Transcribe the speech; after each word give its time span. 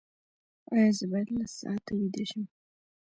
ایا 0.73 0.89
زه 0.97 1.05
باید 1.11 1.29
لس 1.37 1.51
ساعته 1.61 1.91
ویده 1.99 2.23
شم؟ 2.29 2.43